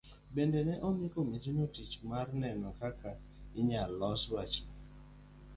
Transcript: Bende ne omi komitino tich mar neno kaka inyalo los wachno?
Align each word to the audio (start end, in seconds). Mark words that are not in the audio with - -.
Bende 0.33 0.59
ne 0.67 0.75
omi 0.87 1.07
komitino 1.13 1.63
tich 1.73 1.93
mar 2.09 2.27
neno 2.41 2.69
kaka 2.79 3.09
inyalo 3.59 3.93
los 4.01 4.23
wachno? 4.33 4.73